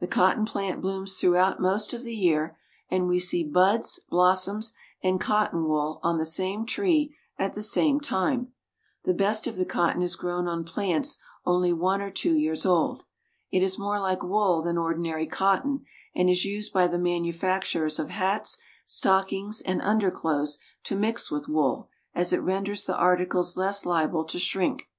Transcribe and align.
The 0.00 0.06
cotton 0.06 0.44
plant 0.44 0.82
blooms 0.82 1.14
throughout 1.14 1.58
most 1.58 1.94
of 1.94 2.02
the 2.02 2.14
year, 2.14 2.58
and 2.90 3.08
we 3.08 3.18
see 3.18 3.42
buds, 3.42 4.00
blos 4.10 4.44
soms, 4.46 4.74
and 5.02 5.18
cotton 5.18 5.66
wool 5.66 5.98
on 6.02 6.18
the 6.18 6.26
same 6.26 6.66
tree 6.66 7.16
at 7.38 7.54
the 7.54 7.62
same 7.62 7.98
time. 7.98 8.52
The 9.04 9.14
best 9.14 9.46
of 9.46 9.56
the 9.56 9.64
cotton 9.64 10.02
is 10.02 10.14
grown 10.14 10.46
on 10.46 10.64
plants 10.64 11.16
only 11.46 11.72
one 11.72 12.02
or 12.02 12.10
two 12.10 12.34
years 12.34 12.66
old. 12.66 13.04
It 13.50 13.62
is 13.62 13.78
more 13.78 13.98
like 13.98 14.22
wool 14.22 14.60
than 14.60 14.76
ordinary 14.76 15.26
cotton, 15.26 15.86
and 16.14 16.28
is 16.28 16.44
used 16.44 16.74
by 16.74 16.86
the 16.86 16.98
manufacturers 16.98 17.98
of 17.98 18.10
hats, 18.10 18.58
stockings, 18.84 19.62
and 19.62 19.80
un 19.80 20.00
derclothes 20.02 20.58
to 20.84 20.94
mix 20.94 21.30
with 21.30 21.48
wool, 21.48 21.88
as 22.14 22.30
it 22.34 22.42
renders 22.42 22.84
the 22.84 22.94
articles 22.94 23.56
less 23.56 23.86
liable 23.86 24.24
to 24.26 24.38
shrink. 24.38 24.90